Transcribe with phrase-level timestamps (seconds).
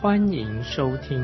[0.00, 1.20] 欢迎收听。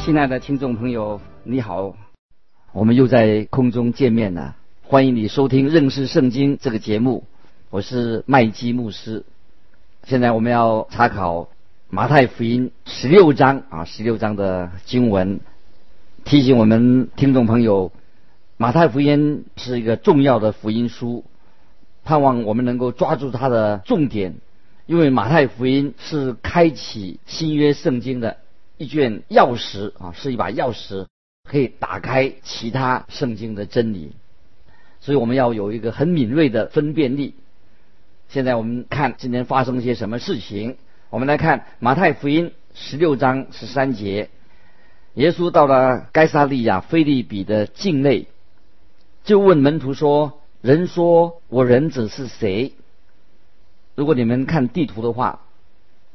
[0.00, 1.94] 亲爱的听众朋友，你好，
[2.72, 4.56] 我们又在空中见面了。
[4.82, 7.22] 欢迎你收听认识圣经这个节目，
[7.70, 9.24] 我是麦基牧师。
[10.02, 11.50] 现在我们要查考
[11.88, 15.38] 马太福音十六章啊，十六章的经文，
[16.24, 17.92] 提醒我们听众朋友，
[18.56, 21.24] 马太福音是一个重要的福音书，
[22.04, 24.34] 盼望我们能够抓住它的重点，
[24.86, 28.38] 因为马太福音是开启新约圣经的。
[28.78, 31.06] 一卷钥匙啊，是一把钥匙，
[31.48, 34.10] 可以打开其他圣经的真理。
[35.00, 37.36] 所以我们要有一个很敏锐的分辨力。
[38.28, 40.78] 现在我们看今天发生一些什么事情。
[41.10, 44.30] 我们来看马太福音十六章十三节：
[45.14, 48.26] 耶稣到了该萨利亚菲利比的境内，
[49.22, 52.72] 就问门徒说：“人说我人子是谁？”
[53.94, 55.40] 如果你们看地图的话。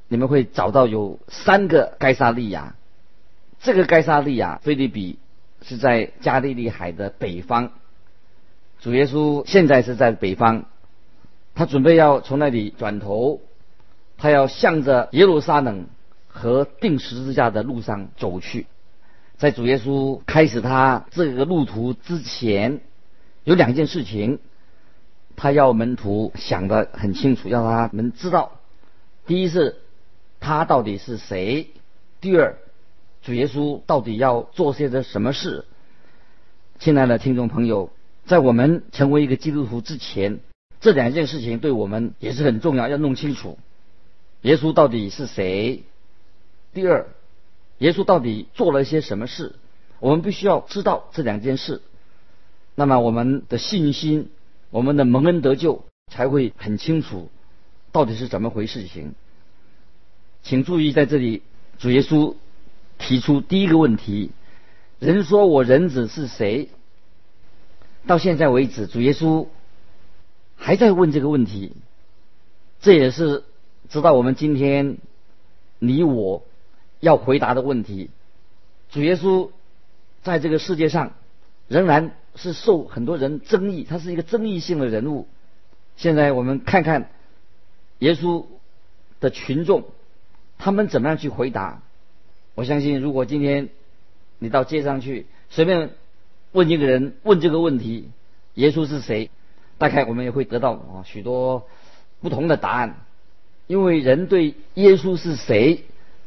[0.10, 2.76] 你们会找到有三个该沙利亚，
[3.60, 5.20] 这个该沙利亚菲利比
[5.62, 7.74] 是在加利利海的北方。
[8.80, 10.64] 主耶稣现在是在北方，
[11.56, 13.42] 他准备要从那里转头，
[14.18, 15.88] 他要向着耶路撒冷
[16.30, 18.66] 和定十字架的路上走去。
[19.36, 22.80] 在主耶稣开始他这个路途之前，
[23.48, 24.40] 有两件事情，
[25.38, 28.60] 他要门徒想得很清楚，要他们知道。
[29.26, 29.78] 第一是。
[30.40, 31.72] 他到底是谁？
[32.22, 32.58] 第二，
[33.24, 35.66] 主耶稣到底要做些的什么事？
[36.78, 37.90] 亲爱的听众朋友，
[38.28, 40.40] 在我们成为一个基督徒之前，
[40.80, 43.58] 这两件事情对我们也是很重要，要弄清楚
[44.42, 45.86] 耶稣到底是谁。
[46.72, 47.08] 第二，
[47.80, 49.56] 耶稣到底做了些什么事？
[50.00, 51.82] 我们必须要知道这两件事，
[52.80, 54.30] 那么我们的信心，
[54.70, 55.84] 我们的蒙恩得救
[56.14, 57.32] 才会很清楚，
[57.92, 59.16] 到底是怎么回事情。
[60.44, 61.42] 请注意，在这里，
[61.80, 62.36] 主耶稣
[63.00, 64.30] 提出第一个问题：
[65.00, 66.70] 人说我人子是谁？
[68.06, 69.48] 到现在为止，主耶稣
[70.56, 71.72] 还在问这个问题。
[72.80, 73.44] 这也是
[73.90, 75.00] 知道我们今天
[75.80, 76.44] 你我
[77.00, 78.12] 要回答的问题。
[78.92, 79.50] 主耶稣
[80.22, 81.14] 在这个世界上
[81.68, 85.28] 仍然是受很多人争议，他是一个争议性的人物。
[85.98, 87.10] 现在我们看看
[88.00, 88.46] 耶稣
[89.20, 89.84] 的群众。
[90.60, 91.84] 他们怎么样去回答？
[92.56, 93.70] 我相信，如果今天
[94.40, 95.92] 你到街上去随便
[96.52, 98.10] 问一个人问这个问题，
[98.56, 99.30] 耶稣是谁？
[99.78, 101.68] 大概我们也会得到啊许多
[102.22, 103.06] 不同的答案。
[103.68, 105.84] 因为人对耶稣是谁，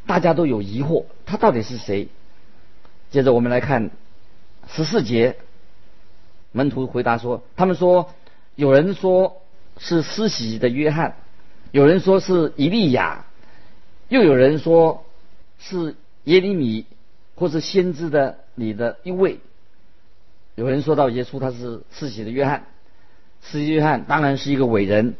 [0.07, 2.07] 大家都有疑惑，他到底是谁？
[3.11, 3.91] 接着我们来看
[4.69, 5.39] 十四节，
[6.53, 8.11] 门徒回答说：他们说，
[8.57, 9.41] 有人说
[9.79, 11.17] 是施洗的约翰，
[11.71, 13.25] 有人说是以利亚。
[14.09, 15.05] 又有人说
[15.61, 15.95] 是
[16.25, 16.85] 耶利米
[17.37, 19.39] 或是先知的你的一位。
[20.57, 22.67] 有人说到耶稣他是世袭的约翰，
[23.41, 25.15] 世袭约翰当然是一个伟人。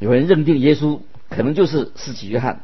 [0.00, 0.98] 有人认定耶稣
[1.30, 2.62] 可能就是世袭约翰。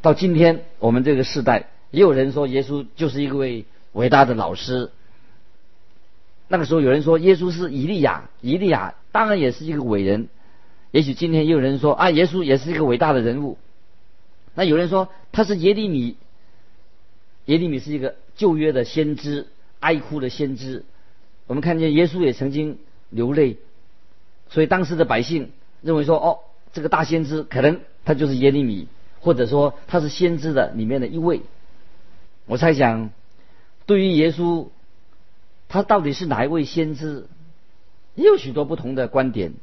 [0.00, 4.92] 到今天我们这个时代，也有人说耶稣就是一位伟大的老师。
[6.52, 10.28] 那个时候有人说耶稣是以利亚，以利亚当然也是一个伟人。
[10.90, 13.56] 也许今天也有人说啊，耶稣也是一个伟大的人物。
[14.54, 16.14] 那有人说他是耶利米，
[17.46, 19.46] 耶利米是一个旧约的先知，
[19.80, 20.84] 哀哭的先知。
[21.46, 22.76] 我们看见耶稣也曾经
[23.08, 23.56] 流泪，
[24.50, 26.40] 所以当时的百姓认为说，哦，
[26.74, 28.88] 这个大先知可能他就是耶利米，
[29.20, 31.40] 或者说他是先知的里面的一位。
[32.44, 33.08] 我猜想，
[33.86, 34.68] 对于耶稣，
[35.72, 37.26] 他到底是哪一位先知，
[38.14, 39.54] 也有许多不同的观点。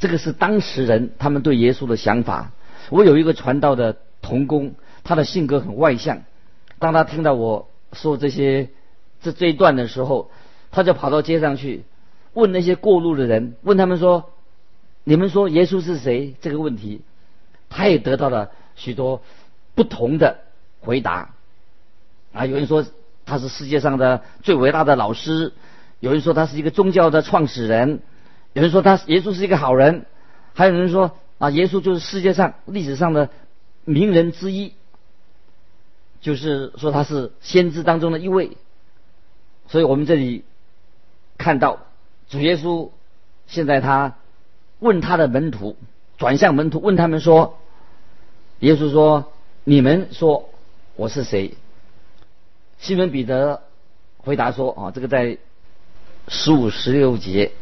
[0.00, 2.50] 这个是当时人他们对耶稣的想法。
[2.88, 6.24] 我有一个传道的童工，他的性格很外向。
[6.80, 8.70] 当他听到我说这些
[9.22, 10.32] 这这一段的时候，
[10.72, 11.84] 他就跑到街上去
[12.32, 14.32] 问那些过路的人，问他们说
[15.04, 17.02] ：“你们说耶稣是谁？”这个问题，
[17.68, 19.22] 他也得到了许多
[19.76, 20.38] 不同的
[20.80, 21.30] 回答。
[22.32, 22.84] 啊，有人说
[23.30, 25.52] 他是世界上的最伟大的老师，
[26.00, 28.00] 有人说他是一个宗教的创始人，
[28.52, 30.04] 有人说他耶稣是一个好人，
[30.52, 33.30] 还有人说啊，耶稣就是世界上历史上的
[33.84, 34.74] 名人之一，
[36.20, 38.56] 就是说他是先知当中的一位。
[39.68, 40.44] 所以我们这里
[41.38, 41.78] 看到
[42.28, 42.90] 主耶稣
[43.46, 44.16] 现在他
[44.80, 45.76] 问他的门徒，
[46.18, 47.58] 转向门徒问他们说
[48.58, 49.32] ：“耶稣说，
[49.62, 50.48] 你们说
[50.96, 51.54] 我是谁？”
[52.80, 53.62] 西门彼得
[54.16, 55.36] 回答说：“啊，这个在
[56.28, 57.52] 十五、十六节。”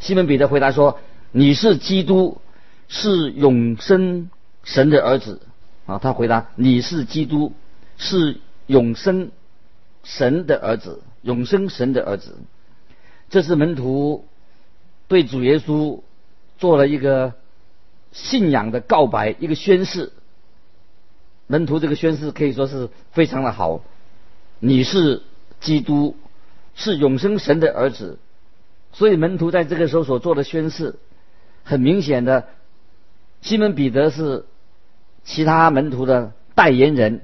[0.00, 0.98] 西门彼得回答说
[1.30, 2.40] ：“你是基督，
[2.88, 4.30] 是永生
[4.64, 5.42] 神的儿子。”
[5.84, 7.52] 啊，他回答：“你是基督，
[7.98, 9.30] 是永生
[10.04, 12.38] 神的儿子，永生神的儿子。”
[13.28, 14.24] 这是门徒
[15.06, 16.00] 对主耶稣
[16.58, 17.34] 做了一个
[18.10, 20.12] 信仰的告白，一个宣誓。
[21.46, 23.82] 门徒这个宣誓可以说是非常的好。
[24.60, 25.22] 你是
[25.60, 26.16] 基督，
[26.74, 28.18] 是永生神的儿子。
[28.92, 30.96] 所以门徒在这个时候所做的宣誓，
[31.64, 32.48] 很明显的，
[33.40, 34.44] 西门彼得是
[35.24, 37.22] 其他门徒的代言人。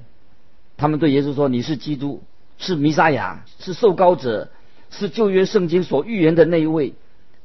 [0.79, 2.23] 他们对耶稣说：“你是基督，
[2.59, 4.51] 是弥撒亚，是受膏者，
[4.91, 6.95] 是旧约圣经所预言的那一位。”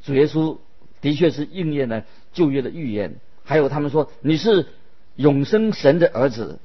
[0.03, 0.57] 主耶稣
[1.01, 3.17] 的确是应验了旧约的预言。
[3.43, 4.67] 还有他们说：“你是
[5.15, 6.59] 永生神的儿子。”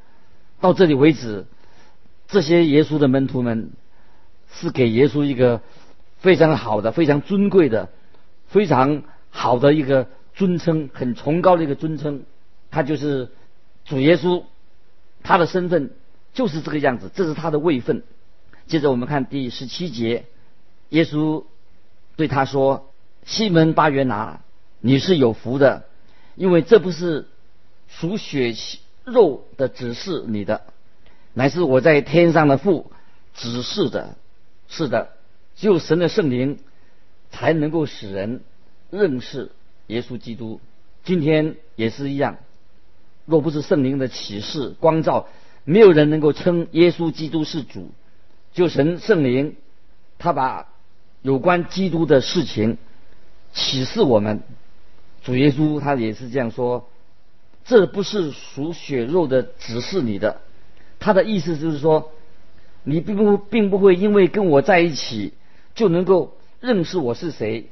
[0.61, 1.47] 到这里为止，
[2.29, 3.71] 这些耶稣的门徒们
[4.53, 5.61] 是给耶稣一个。
[6.19, 7.91] 非常好的、非常尊贵的、
[8.49, 12.25] 非常好的一个尊称，很崇高的一个尊称。
[12.71, 13.29] 他就是
[13.85, 14.43] 主耶稣，
[15.23, 15.93] 他的身份
[16.33, 18.03] 就是这个样子，这是他的位分。
[18.67, 20.25] 接着我们看第十七节，
[20.89, 21.45] 耶稣
[22.17, 22.91] 对他说
[23.25, 24.41] ：“西门巴约拿，
[24.81, 25.85] 你是有福的，
[26.35, 27.29] 因为这不是
[27.89, 30.63] 属血气肉的指示你的，
[31.37, 32.91] 乃是我在天上的父
[33.35, 34.17] 指示的。
[34.69, 35.11] 是的。”
[35.57, 36.59] 只有神的圣灵
[37.31, 38.43] 才能够使人
[38.91, 39.53] 认识
[39.87, 40.61] 耶稣基督。
[41.03, 42.37] 今天也是一样，
[43.25, 45.29] 若不是圣灵的启示光照，
[45.65, 47.91] 没有人能够称耶稣基督是主。
[48.53, 49.57] 就神圣灵，
[50.19, 50.69] 他把
[51.23, 52.77] 有关基督的事情
[53.55, 54.43] 启示我们。
[55.25, 56.89] 主耶稣他也是这样说：
[57.65, 60.43] 这不是属血肉的指示你的。
[60.99, 62.13] 他的意思就是说，
[62.85, 65.33] 你并不并不会因为跟我在一起。
[65.77, 66.33] 就能够
[66.63, 67.67] 认识我是谁。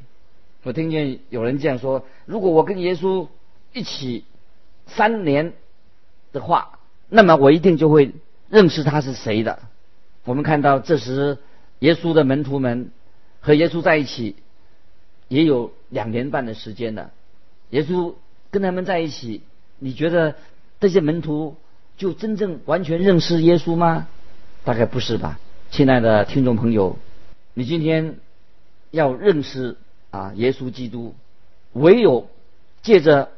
[0.63, 3.29] 我听见有人这样说：如果我跟耶稣
[3.73, 4.27] 一起
[4.87, 5.55] 三年
[6.35, 8.13] 的话，那么我一定就会
[8.51, 9.59] 认识他是谁的。
[10.25, 11.39] 我们看到这时
[11.79, 12.91] 耶稣的门徒们
[13.41, 14.37] 和耶稣在一起
[15.29, 17.11] 也有两年半的时间了。
[17.71, 18.13] 耶稣
[18.51, 19.41] 跟他们在一起，
[19.79, 20.37] 你觉得
[20.79, 21.57] 这些门徒
[21.97, 24.09] 就真正完全认识耶稣吗？
[24.65, 25.39] 大概不是吧，
[25.71, 26.99] 亲爱的听众朋友。
[27.55, 28.17] 你今天
[28.91, 29.77] 要认识
[30.11, 31.15] 啊，耶稣基督，
[31.73, 32.29] 唯有
[32.83, 33.31] 借着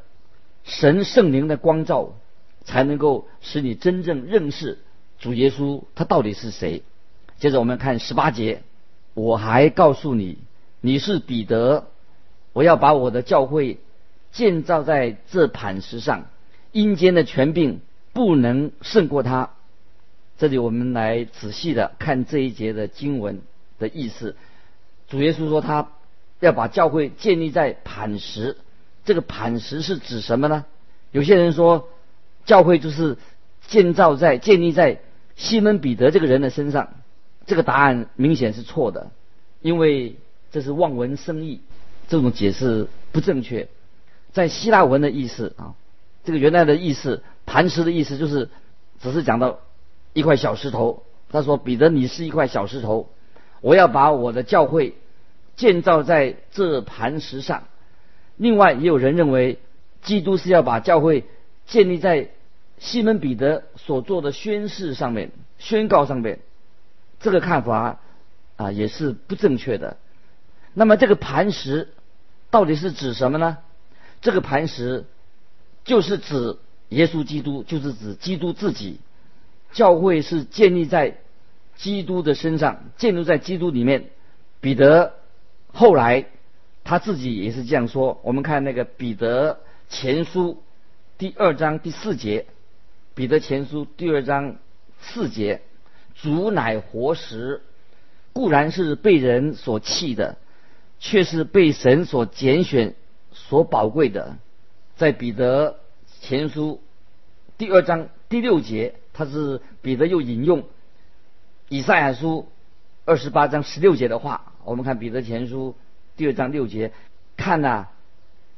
[0.65, 2.15] 神圣灵的光照，
[2.65, 4.79] 才能够使你真正认识
[5.19, 6.83] 主耶稣他到底是谁。
[7.39, 8.63] 接着我们看十八节，
[9.13, 10.39] 我还告诉你，
[10.81, 11.89] 你是彼得，
[12.55, 13.79] 我要把我的教会
[14.33, 16.27] 建造在这磐石上，
[16.73, 17.81] 阴间的权柄
[18.17, 19.51] 不能胜过他。
[20.39, 23.43] 这里我们来仔细的看这一节的经文。
[23.79, 24.37] 的意思，
[25.07, 25.91] 主耶稣说他
[26.41, 28.57] 要把教会建立在磐石，
[29.05, 30.65] 这个磐石是指什么呢？
[31.13, 31.91] 有些人说
[32.47, 33.19] 教会就是
[33.67, 35.01] 建造在建立在
[35.35, 36.89] 西门彼得这个人的身上，
[37.45, 39.11] 这个答案明显是错的，
[39.61, 40.17] 因为
[40.51, 41.61] 这是望文生义，
[42.09, 43.69] 这种解释不正确。
[44.33, 45.75] 在希腊文的意思啊，
[46.25, 48.51] 这个原来的意思，磐石的意思就是
[49.01, 49.61] 只是讲到
[50.13, 51.05] 一块小石头。
[51.31, 53.09] 他说彼得，你是一块小石头。
[53.61, 54.95] 我要把我的教会
[55.57, 57.65] 建造在这磐石上。
[58.37, 59.59] 另外，也有人认为，
[60.03, 61.25] 基督是要把教会
[61.67, 62.31] 建立在
[62.79, 66.41] 西门彼得所做的宣誓上面、宣告上面。
[67.19, 67.99] 这个看法
[68.57, 69.97] 啊，也是不正确的。
[70.75, 71.89] 那么，这个磐石
[72.51, 73.59] 到底是指什么呢？
[74.21, 75.07] 这个磐石
[75.85, 76.59] 就是指
[76.91, 79.01] 耶稣基督，就是指基督自己。
[79.73, 81.19] 教会是建立在。
[81.79, 84.07] 基督的身上，建筑在基督里面。
[84.63, 85.13] 彼得
[85.75, 86.25] 后来
[86.85, 88.19] 他自己也是这样说。
[88.23, 90.63] 我们看那个彼得前书
[91.19, 92.47] 第二章第四节，
[93.15, 94.57] 彼得前书第二章
[95.03, 95.61] 四节，
[96.15, 97.61] 主乃活石，
[98.33, 100.39] 固然是被人所弃的，
[100.99, 102.95] 却是被神所拣选、
[103.33, 104.39] 所宝贵的。
[104.97, 105.79] 在彼得
[106.29, 106.81] 前书
[107.57, 110.65] 第二章第六节，他是彼得又引用。
[111.69, 112.49] 以赛亚书
[113.05, 115.77] 二十八章十六节的话，我们看彼得前书
[116.17, 116.91] 第二章六节，
[117.37, 117.87] 看呐，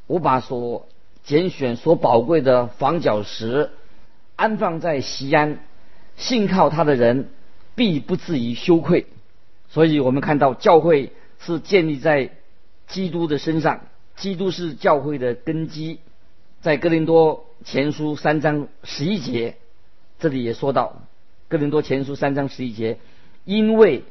[0.06, 0.88] 我把所
[1.24, 3.68] 拣选所宝贵的房角石，
[4.34, 5.58] 安放在西安，
[6.16, 7.28] 信靠他的人
[7.74, 9.04] 必不至于羞愧。
[9.68, 12.30] 所以我们看到教会是建立在
[12.86, 13.82] 基督的身上，
[14.16, 16.00] 基督是教会的根基。
[16.60, 19.56] 在哥林多前书三章十一节，
[20.18, 21.02] 这里也说到
[21.48, 22.98] 哥林多前书三章十一节，
[23.44, 24.02] 因为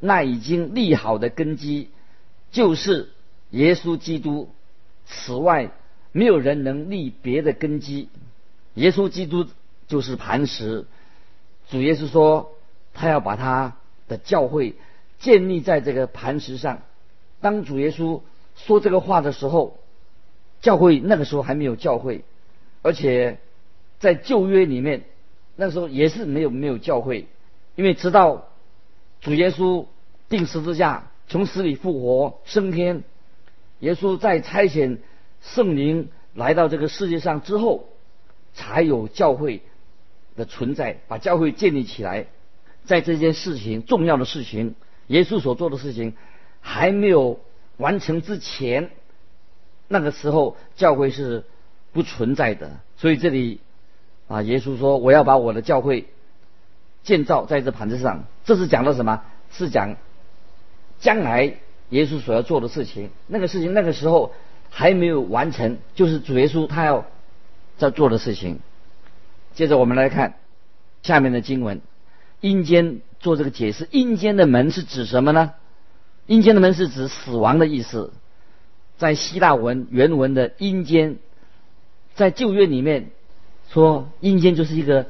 [0.00, 1.90] 那已经立好的根基
[2.50, 3.10] 就是
[3.50, 4.50] 耶稣基督，
[5.06, 5.70] 此外
[6.10, 8.08] 没有人能立别的根基。
[8.74, 9.46] 耶稣基督
[9.86, 10.86] 就是磐石。
[11.70, 12.52] 主耶稣说，
[12.92, 13.76] 他要把他
[14.08, 14.74] 的教会
[15.20, 16.82] 建立在这个磐石上。
[17.40, 18.20] 当主耶稣
[18.56, 19.78] 说这个话的时候，
[20.64, 22.24] 教会那个时候还没有教会，
[22.80, 23.38] 而且
[23.98, 25.04] 在旧约里面，
[25.56, 27.26] 那时候也是没有没有教会，
[27.74, 28.48] 因为直到
[29.20, 29.84] 主耶稣
[30.30, 33.04] 定十字架、从死里复活、升天，
[33.80, 35.00] 耶稣在差遣
[35.42, 37.90] 圣灵来到这个世界上之后，
[38.54, 39.60] 才有教会
[40.34, 42.24] 的存在，把教会建立起来。
[42.86, 44.76] 在这件事情重要的事情，
[45.08, 46.14] 耶稣所做的事情
[46.62, 47.38] 还没有
[47.76, 48.90] 完成之前。
[49.88, 51.44] 那个时候教会是
[51.92, 53.60] 不存在的，所以这里
[54.28, 56.06] 啊，耶稣说我要把我的教会
[57.02, 59.22] 建造在这盘子上，这是讲的什么？
[59.50, 59.96] 是讲
[60.98, 61.58] 将来
[61.90, 63.10] 耶稣所要做的事情。
[63.28, 64.32] 那个事情那个时候
[64.70, 67.04] 还没有完成，就是主耶稣他要
[67.78, 68.58] 在做的事情。
[69.54, 70.34] 接着我们来看
[71.02, 71.80] 下面的经文，
[72.40, 75.52] 阴间做这个解释，阴间的门是指什么呢？
[76.26, 78.12] 阴间的门是指死亡的意思。
[79.04, 81.18] 在希腊文原文的阴间，
[82.14, 83.10] 在旧约里面
[83.68, 85.04] 说阴间就是一个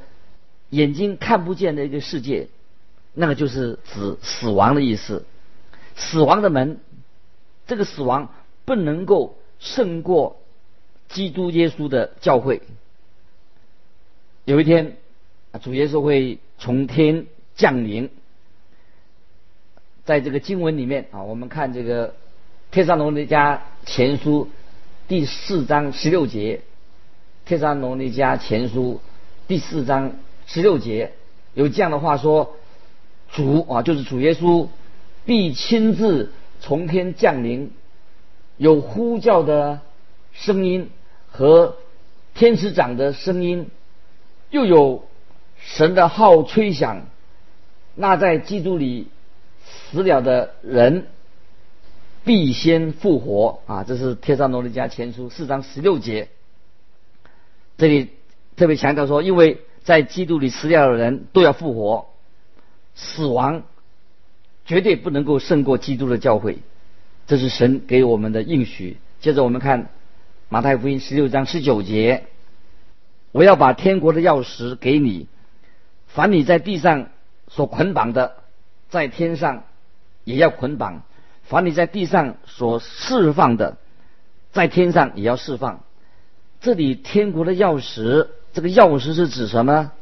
[0.71, 2.49] 眼睛看不见的一个世界，
[3.13, 5.25] 那个就是指死亡的意思。
[5.95, 6.81] 死亡的门，
[7.69, 8.35] 这个死亡
[8.65, 10.41] 不能够胜过
[11.09, 12.63] 基督耶稣的教会。
[14.45, 14.97] 有一天，
[15.63, 18.11] 主耶稣会从天降临，
[20.05, 22.17] 在这个经文里面啊，我们看这个。
[22.71, 24.49] 天上龙的家前书
[25.09, 26.63] 第四章十六节，
[27.45, 29.01] 帖撒罗尼迦前书
[29.47, 30.13] 第四章
[30.47, 31.13] 十六节
[31.53, 32.57] 有这样的话说：
[33.31, 34.69] 主啊，就是主耶稣
[35.27, 37.73] 必亲自从天降临，
[38.57, 39.81] 有呼叫的
[40.33, 40.91] 声音
[41.31, 41.77] 和
[42.35, 43.69] 天使长的声音，
[44.51, 45.05] 又有
[45.59, 47.07] 神的号吹响，
[47.95, 49.09] 那在基督里
[49.63, 51.07] 死了的人。
[52.25, 53.85] 必先复活啊！
[53.85, 56.29] 这是《帖撒罗尼迦前书》四章十六节。
[57.77, 58.13] 这里
[58.57, 62.07] 特别强调说，因为在基督里死掉的人都要复活，
[62.95, 63.65] 死亡
[64.65, 66.61] 绝对不能够胜过基督的教会，
[67.27, 68.97] 这是神给我们的应许。
[69.21, 69.83] 接着我们看
[70.49, 72.25] 《马太福音》十六章十九节
[73.33, 75.27] ：“我要把天国的钥匙给你，
[76.07, 77.11] 凡你在地上
[77.49, 78.37] 所捆绑的，
[78.89, 79.65] 在天上
[80.25, 81.03] 也要捆绑。”
[81.47, 83.77] 凡你在地上所释放的，
[84.53, 85.85] 在天上也要释放。
[86.61, 89.93] 这里天国的钥匙，这个钥匙是指什么？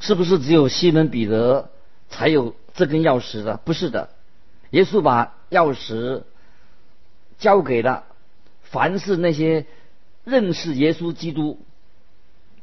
[0.00, 1.70] 是不是只有西门彼得
[2.10, 3.58] 才有这根钥匙的？
[3.58, 4.08] 不是的，
[4.70, 6.22] 耶稣把钥匙
[7.38, 8.04] 交给了
[8.62, 9.66] 凡是那些
[10.24, 11.60] 认识耶稣基督、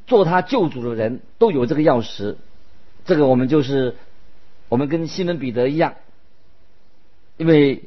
[0.06, 2.36] 做他救主的人都有这个钥匙。
[3.06, 3.96] 这个我们就是
[4.68, 5.94] 我们跟西门彼得一样，
[7.38, 7.84] 因为。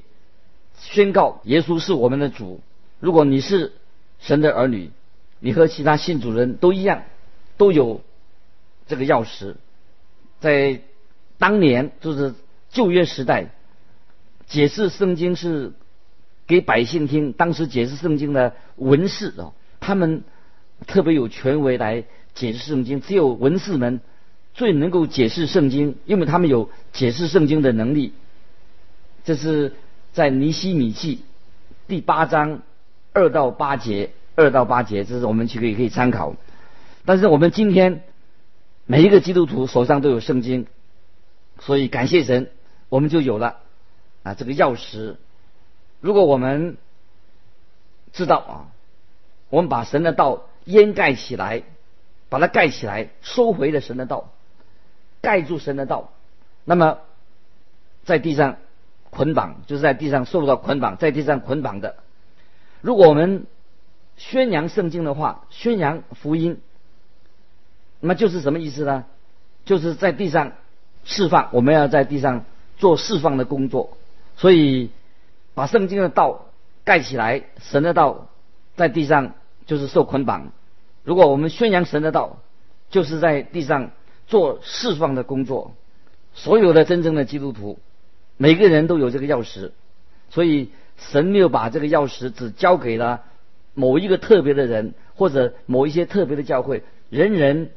[0.84, 2.60] 宣告耶稣是我们的主。
[3.00, 3.72] 如果你是
[4.20, 4.92] 神的儿女，
[5.40, 7.04] 你和其他信主人都一样，
[7.58, 8.02] 都有
[8.86, 9.56] 这个钥匙。
[10.40, 10.82] 在
[11.38, 12.36] 当年，就是
[12.70, 13.48] 旧约时代，
[14.46, 15.72] 解释圣经是
[16.48, 17.32] 给百姓听。
[17.32, 20.24] 当时解释圣经的文士啊，他们
[20.86, 22.04] 特别有权威来
[22.36, 23.00] 解释圣经。
[23.00, 24.02] 只有文士们
[24.54, 28.14] 最能够解释圣经，因为他们有解释圣经的能力。
[29.24, 29.74] 这是。
[30.14, 31.24] 在尼西米记
[31.88, 32.62] 第八章
[33.14, 36.36] 二到八节，二到八节，这是我们去可以可以参考。
[37.04, 38.04] 但是我们今天
[38.86, 40.68] 每一个基督徒手上都有圣经，
[41.60, 42.52] 所以感谢神，
[42.90, 43.58] 我们就有了
[44.22, 45.16] 啊这个钥匙。
[46.00, 46.78] 如果我们
[48.12, 48.54] 知道啊，
[49.50, 51.64] 我们把神的道掩盖起来，
[52.30, 54.30] 把它盖起来，收回了神的道，
[55.22, 56.12] 盖住神的道，
[56.66, 57.00] 那么
[58.06, 58.58] 在地上。
[59.14, 61.96] 捆绑就是在地上受到捆绑，在地上捆绑的。
[62.82, 63.46] 如果我们
[64.18, 66.60] 宣扬圣经的话，宣扬福音，
[68.00, 69.06] 那么就是什么意思呢？
[69.66, 70.54] 就是在地上
[71.06, 72.44] 释放，我们要在地上
[72.78, 73.98] 做释放的工作。
[74.36, 74.90] 所以
[75.54, 76.48] 把圣经的道
[76.84, 78.28] 盖起来，神的道
[78.76, 80.52] 在地上就是受捆绑；
[81.04, 82.40] 如果我们宣扬神的道，
[82.90, 83.92] 就是在地上
[84.28, 85.74] 做释放的工作。
[86.36, 87.78] 所有的真正的基督徒，
[88.44, 89.72] 每个人都有这个钥匙，
[90.30, 93.24] 所以神没有把这个钥匙只交给了
[93.74, 96.84] 某一个特别的人，或者某一些特别的教会。
[97.10, 97.70] 人人，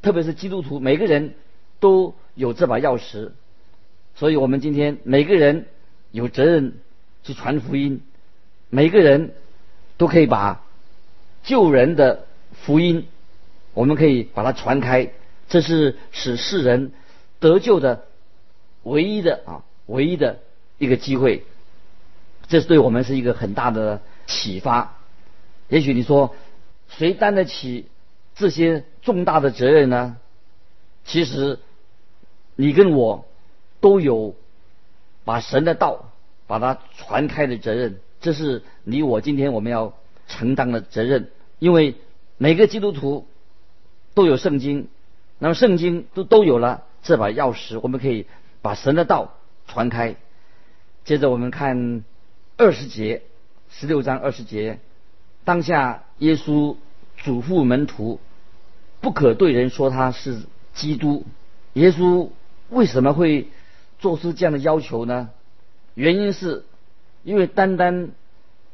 [0.00, 1.34] 特别是基督徒，每个人
[1.78, 3.32] 都有这把钥匙。
[4.14, 5.66] 所以我们今天每个人
[6.10, 6.72] 有责任
[7.22, 8.00] 去传福音，
[8.70, 9.34] 每个人
[9.98, 10.64] 都可以把
[11.42, 13.06] 救人的福音，
[13.74, 15.10] 我们可以把它传开。
[15.50, 16.92] 这是使世人
[17.40, 18.06] 得救的
[18.84, 20.40] 唯一的啊，唯一的
[20.78, 21.44] 一个机会。
[22.48, 24.96] 这是对我们是一个很大的启发。
[25.68, 26.34] 也许你说，
[26.88, 27.86] 谁担得起
[28.34, 30.16] 这些重大的责任呢？
[31.04, 31.58] 其实，
[32.56, 33.26] 你跟我。
[33.82, 34.36] 都有
[35.24, 36.12] 把神的道
[36.46, 39.94] 把它传开的责任，这是你我今天我们要
[40.28, 41.32] 承担的责任。
[41.58, 41.96] 因为
[42.38, 43.26] 每个基督徒
[44.14, 44.86] 都有圣经，
[45.40, 48.26] 那么圣经都都有了这把钥匙，我们可以
[48.60, 49.34] 把神的道
[49.72, 50.16] 传开。
[51.04, 52.04] 接着我们看
[52.56, 53.22] 二十节，
[53.70, 54.78] 十六章二十节，
[55.44, 56.76] 当下耶稣
[57.16, 58.20] 嘱咐门徒，
[59.00, 60.42] 不可对人说他是
[60.74, 61.24] 基督。
[61.72, 62.28] 耶稣
[62.68, 63.48] 为什么会？
[63.98, 65.30] 做出这样的要求呢？
[65.94, 66.64] 原因是，
[67.22, 68.10] 因为单单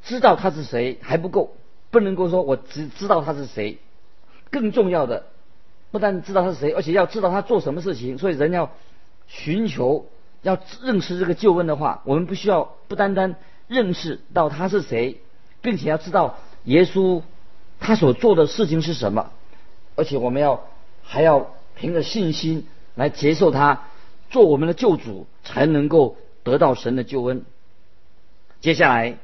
[0.03, 1.55] 知道他是谁还不够，
[1.91, 3.77] 不能够说我只知道他是谁。
[4.51, 5.27] 更重要的，
[5.91, 8.17] 不但知道他是谁，而且要知道他做什么事情。
[8.17, 8.73] 所以人要
[9.27, 10.07] 寻求
[10.43, 15.21] 要认识这个救恩的话，我们不需要不单单认识到他是谁，
[15.61, 17.23] 并且要知道耶稣
[17.81, 19.31] 他所做的事情是什么，
[19.97, 20.65] 而且我们要
[21.03, 23.83] 还要凭着信心来接受他。
[24.31, 27.47] 做我们的救主，才能够得到神的救恩。
[28.61, 29.17] 接下来，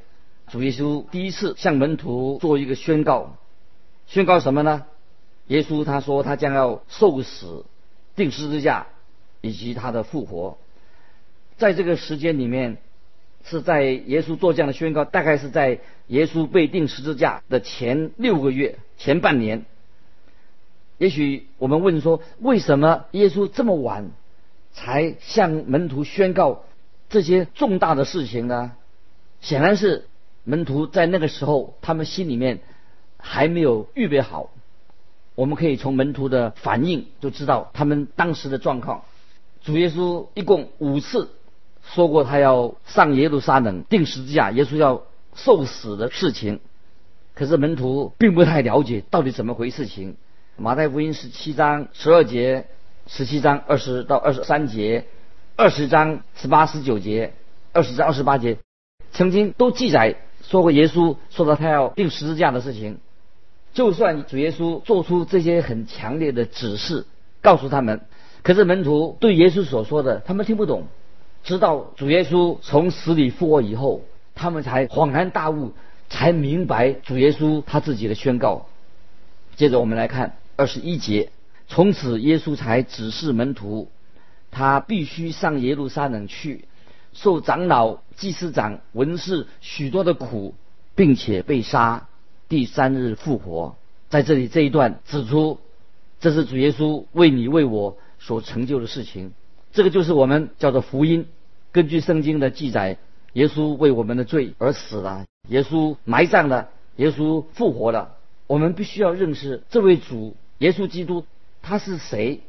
[0.47, 3.35] 主耶稣第一次向门徒做一个宣告，
[4.07, 4.87] 宣告什么呢？
[5.45, 7.65] 耶稣他说他将要受死、
[8.15, 8.87] 定十字架，
[9.41, 10.57] 以及他的复活。
[11.57, 12.77] 在这个时间里面，
[13.43, 19.65] 是在耶稣做这样的宣告，大概是在耶稣被钉十字架的前六个月、前半年。
[20.97, 24.11] 也许我们问说，为什么耶稣这么晚？
[24.77, 26.65] 才向门徒宣告
[27.09, 28.73] 这些重大的事情呢？
[29.39, 30.05] 显然是
[30.43, 32.59] 门徒在那个时候，他们心里面
[33.17, 34.51] 还没有预备好。
[35.35, 39.05] 我们可以从门徒的反应就知道他们当时的状况。
[39.63, 41.29] 主耶稣一共五次
[41.93, 45.03] 说过他要上耶路撒冷定十字架，耶稣要
[45.35, 46.59] 受死的事情。
[47.33, 50.15] 可是门徒并不太了解到底怎么回事情。
[50.57, 52.67] 马太福音十七章十二节。
[53.07, 55.05] 十七章二十到二十三节，
[55.55, 57.33] 二十章十八十九节，
[57.71, 58.57] 二十章二十八节，
[59.11, 62.97] 曾经都记载说过耶稣说到他要定十字架的事情。
[63.75, 67.05] 就算主耶稣做出这些很强烈的指示，
[67.43, 68.01] 告诉他们，
[68.41, 70.87] 可是门徒对耶稣所说的他们听不懂。
[71.45, 74.01] 直到主耶稣从死里复活以后，
[74.33, 75.73] 他们才恍然大悟，
[76.09, 78.65] 才明白主耶稣他自己的宣告。
[79.55, 81.29] 接着我们来看二十一节。
[81.67, 83.89] 从此，耶稣才指示门徒，
[84.51, 86.65] 他必须上耶路撒冷去，
[87.13, 90.55] 受长老、祭司长、文士许多的苦，
[90.95, 92.07] 并且被杀，
[92.49, 93.75] 第三日复活。
[94.09, 95.59] 在这里这一段指出，
[96.19, 99.33] 这是主耶稣为你为我所成就的事情。
[99.75, 101.27] 这个就是我们叫做福音。
[101.73, 102.97] 根据圣经的记载，
[103.33, 108.15] 耶稣为我们的罪而死了，耶稣埋葬了，耶稣复活了。
[108.47, 111.25] 我们必须要认识这位主耶稣基督。
[111.61, 112.39] 他是谁？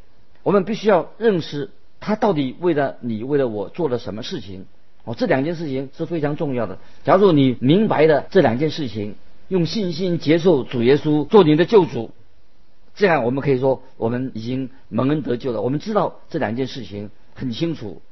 [0.45, 4.67] 我们必须要认识他到底为了你、为了我做了什么事情。
[5.03, 6.79] 哦，这两件事情是非常重要的。
[7.03, 9.17] 假如你明白了这两件事情，
[9.49, 12.13] 用信心接受主耶稣做你的救主，
[12.97, 15.63] 这样我们可以说我们已经蒙恩得救了。
[15.63, 18.03] 我们知道这两件事情很清楚，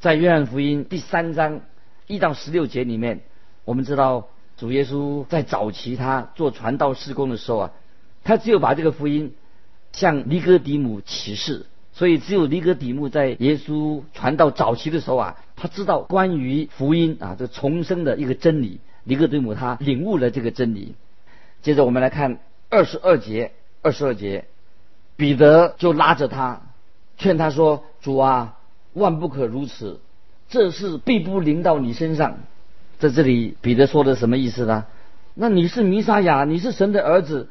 [0.00, 1.62] 在约翰福音第三章
[2.06, 3.20] 一到十六节里面，
[3.64, 4.28] 我们知道
[4.58, 7.70] 主耶稣在早期他做传道施工的时候啊，
[8.22, 9.32] 他只有把这个福音。
[9.94, 18.80] 向尼哥底母启示，所以只有尼哥底母在耶稣传道早期的时候啊，他知道关于福音啊这重生的一个真理。
[19.04, 20.94] 尼哥底母他领悟了这个真理。
[21.60, 22.38] 接着我们来看
[22.70, 23.52] 二十二节，
[23.82, 24.46] 二十二节，
[25.16, 26.62] 彼得就拉着他，
[27.18, 28.58] 劝他说：“主啊，
[28.92, 30.00] 万不可如此，
[30.48, 32.38] 这事必不临到你身上。”
[32.98, 34.86] 在这里，彼得说的什么意思呢？
[35.34, 37.48] 那你是弥撒亚，你是神的儿子，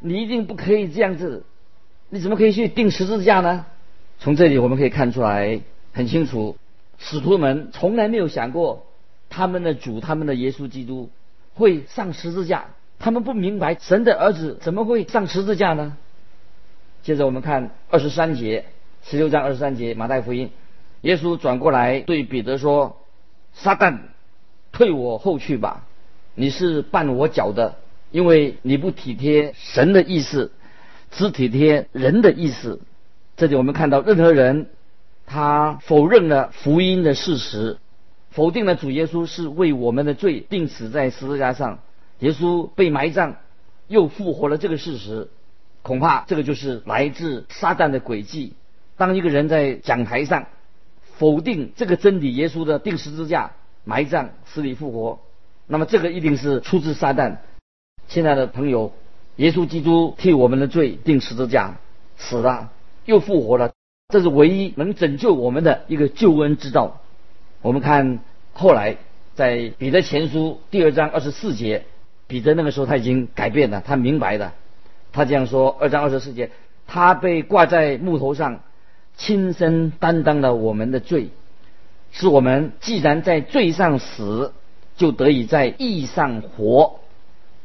[0.00, 1.44] 你一定不可以这样子。
[2.10, 3.66] 你怎么可以去钉十字架呢？
[4.18, 5.60] 从这里我们可以看出来
[5.92, 6.56] 很清楚，
[6.98, 8.86] 使徒们从来没有想过
[9.30, 11.10] 他们的主、他们的耶稣基督
[11.54, 12.66] 会上十字架，
[12.98, 15.96] 他们不明白神的儿子怎么会上十字架呢？
[17.02, 18.64] 接着我们看二十三节，
[19.04, 20.50] 十六章二十三节，马太福音，
[21.02, 22.98] 耶稣转过来对彼得说
[23.54, 23.98] ：“撒旦，
[24.72, 25.84] 退我后去吧！
[26.34, 27.76] 你是绊我脚的，
[28.10, 30.50] 因为你不体贴神的意思，
[31.12, 32.80] 只体贴人的意思。”
[33.36, 34.68] 这里我们看到，任何人
[35.24, 37.78] 他否认了福音的事实，
[38.30, 41.78] 否定了主耶稣是为我们的罪钉死在十字架上。
[42.20, 43.36] 耶稣被埋葬，
[43.86, 45.28] 又复活了这个事实，
[45.82, 48.54] 恐怕这个就是来自撒旦的诡计。
[48.96, 50.46] 当一个人在讲台上
[51.16, 53.52] 否定这个真理，耶稣的定十字架、
[53.84, 55.20] 埋葬、死里复活，
[55.68, 57.36] 那么这个一定是出自撒旦。
[58.08, 58.92] 亲爱的朋友，
[59.36, 61.76] 耶稣基督替我们的罪定十字架，
[62.16, 62.72] 死了
[63.04, 63.72] 又复活了，
[64.08, 67.00] 这是唯一能拯救我们的一个救恩之道。
[67.62, 68.18] 我们看
[68.52, 68.96] 后来
[69.36, 71.84] 在彼得前书第二章二十四节。
[72.28, 74.52] 彼得那个时候他已经改变了，他明白的。
[75.10, 76.50] 他这样说：二章二十四节，
[76.86, 78.60] 他被挂在木头上，
[79.16, 81.30] 亲身担当了我们的罪，
[82.12, 84.52] 是我们既然在罪上死，
[84.96, 87.00] 就得以在义上活。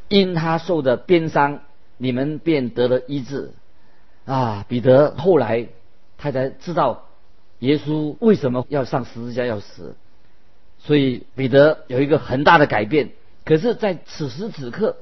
[0.08, 1.60] 因他受的鞭伤，
[1.98, 3.52] 你们便得了医治。
[4.24, 5.66] 啊，彼得后来
[6.16, 7.04] 他才知道
[7.58, 9.94] 耶稣为什么要上十字架要死，
[10.78, 13.10] 所以彼得有一个很大的改变。
[13.44, 14.96] 可是，在此时此刻，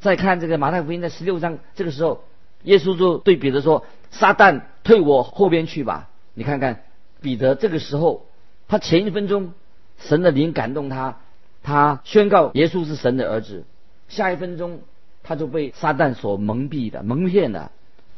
[0.00, 2.22] 在看这个马太福音的十六章，这个时候，
[2.62, 6.84] 耶稣就对彼得说：“撒旦，退我后边去吧！”你看看，
[7.20, 8.26] 彼得这个时候，
[8.68, 9.52] 他前一分钟，
[9.98, 11.18] 神的灵感动他，
[11.62, 13.64] 他宣告耶稣是神的儿子；
[14.08, 14.80] 下一分钟，
[15.24, 17.72] 他就被撒旦所蒙蔽的、蒙骗了。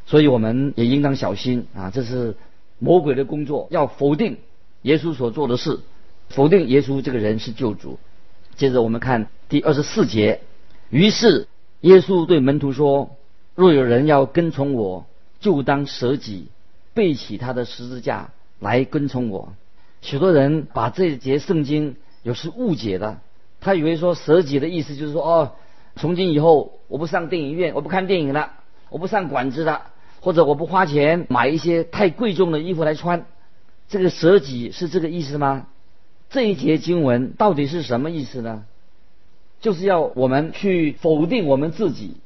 [0.04, 1.90] 所以，我们也应当小心啊！
[1.90, 2.36] 这是
[2.78, 4.36] 魔鬼的工作，要否定
[4.82, 5.80] 耶稣所做的事，
[6.28, 7.98] 否定耶稣这个人是救主。
[8.56, 10.40] 接着我们看第二十四节，
[10.90, 11.48] 于是
[11.80, 13.16] 耶稣对门徒说
[13.54, 15.06] ：“若有人要跟从我，
[15.40, 16.46] 就当舍己，
[16.94, 19.52] 背起他的十字架来跟从我。”
[20.02, 23.20] 许多人把这一节圣经有时误解了，
[23.60, 25.52] 他以为说舍己的意思就是说哦，
[25.96, 28.52] 从今以后我不上电影院，我不看电影了，
[28.90, 29.86] 我不上馆子了，
[30.20, 33.26] 或者我不花钱买一些太贵重的衣服来穿。
[33.88, 35.66] 这个舍己是这个意思吗？
[36.34, 38.64] 这一节经文到底是什么意思呢？
[39.60, 42.16] 就是要我们去否定我们自己，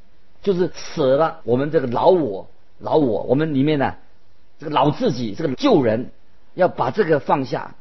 [0.40, 3.97] 就是舍了我们这个老我、老我，我们里面呢
[4.59, 6.11] 这个老自己，这个旧人，
[6.55, 7.75] 要把这个放下。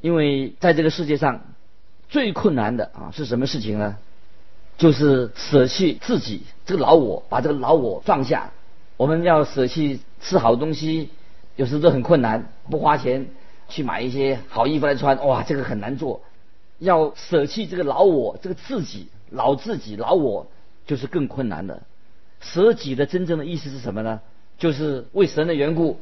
[0.00, 1.40] 因为在这个世界上
[2.08, 3.96] 最困难的啊是什么事情呢？
[4.78, 8.52] 就是舍弃自己这个老我，把这个老我放下。
[8.96, 11.10] 我们要舍弃吃好东西，
[11.56, 13.26] 有时都很困难，不花钱。
[13.68, 16.22] 去买一些好衣服来穿，哇，这个很难做。
[16.78, 20.46] 要舍弃这个老我，这个自己老自己老我，
[20.86, 21.82] 就是更困难的。
[22.40, 24.20] 舍己的真正的意思是什么呢？
[24.58, 25.98] 就是为神的缘故，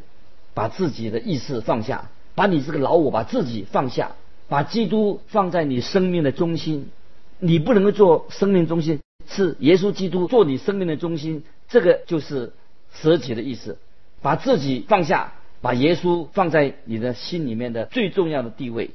[0.53, 4.13] 把自己的意识放下，把你这个老我把自己放下，
[4.49, 6.91] 把基督放在你生命的中心。
[7.39, 11.45] 你不能够做生命中心，是耶稣基督做你生命的中心。
[11.69, 12.53] 这个就是
[12.93, 13.79] 舍己的意思，
[14.23, 15.35] 把自己放下。
[15.65, 18.91] 把耶稣放在你的心里面的最重要的地位。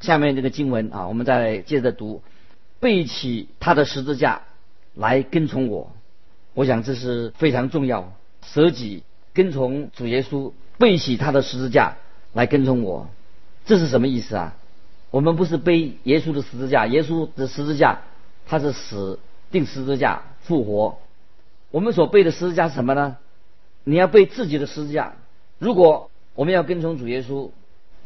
[0.00, 2.22] 下面这个经文啊，我们再接着读：
[2.80, 4.42] 背起他的十字架
[4.96, 5.92] 来跟从我。
[6.54, 8.12] 我想这是非常重要，
[8.44, 11.98] 舍己跟从主耶稣，背起他的十字架
[12.32, 13.08] 来跟从我。
[13.64, 14.56] 这是什么意思啊？
[15.12, 18.00] 我们不是背耶稣的十字架，耶稣的十字架
[18.48, 19.20] 他是死
[19.52, 20.98] 定十字架复活。
[21.70, 23.18] 我们所背的十字架是什么呢？
[23.84, 25.12] 你要背自己的十字架。
[25.62, 27.50] 如果我们要跟从主耶稣，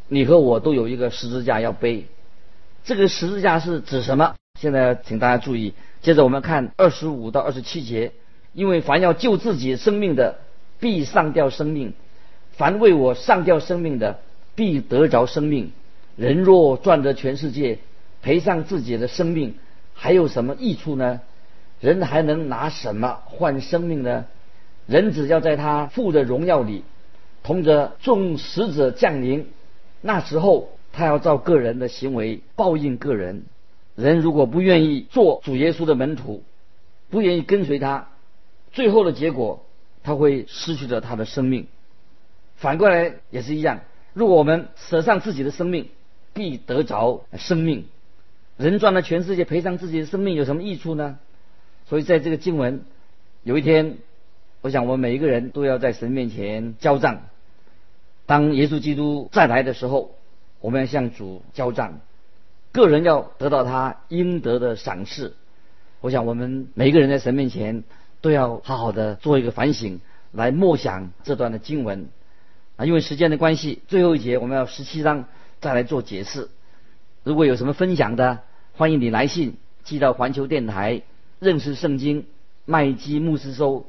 [0.07, 2.05] 你和我都有一个十字架要背。
[2.83, 4.35] 这个十字架是指什么？
[4.59, 5.73] 现在请大家注意。
[6.03, 8.11] 接着我们看二十五到二十七节。
[8.53, 10.37] 因为凡要救自己生命的，
[10.79, 11.93] 必上吊生命；
[12.51, 14.19] 凡为我上吊生命的，
[14.53, 15.71] 必得着生命。
[16.15, 17.79] 人若赚得全世界，
[18.21, 19.55] 赔上自己的生命，
[19.95, 21.21] 还有什么益处呢？
[21.81, 24.25] 人还能拿什么换生命呢？
[24.85, 26.83] 人只要在他父的荣耀里。
[27.43, 29.47] 同着众使者降临，
[30.01, 33.43] 那时候他要照个人的行为报应个人。
[33.95, 36.43] 人如果不愿意做主耶稣的门徒，
[37.09, 38.09] 不愿意跟随他，
[38.71, 39.65] 最后的结果
[40.03, 41.67] 他会失去了他的生命。
[42.55, 43.81] 反过来也是一样，
[44.13, 45.89] 如果我们舍上自己的生命，
[46.33, 47.85] 必得着生命。
[48.57, 51.17] 人赚了全世界，赔上自己的生命有什么益处呢？
[51.87, 52.81] 所以在这个经文，
[53.43, 53.97] 有一天，
[54.61, 57.21] 我想我们每一个人都要在神面前交账。
[58.25, 60.15] 当耶稣基督再来的时候，
[60.59, 62.01] 我们要向主交账，
[62.73, 65.35] 个人要得到他应得的赏赐。
[66.01, 67.83] 我想我们每一个人在神面前
[68.19, 72.09] 都要好好的做一个反省，来默想这段的经文
[72.75, 72.85] 啊。
[72.85, 75.25] 因为时间的关系，最后一节我们要十七章
[75.61, 76.49] 再来做解释。
[77.23, 78.39] 如果有什么分享的，
[78.73, 81.03] 欢迎你来信寄到环球电台
[81.39, 82.25] 认识圣经
[82.65, 83.85] 麦基牧师收。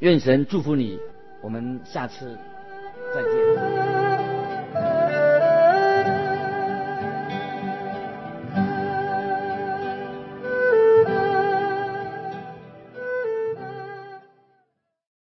[0.00, 0.98] 愿神祝福你，
[1.42, 2.36] 我们下次
[3.14, 3.49] 再见。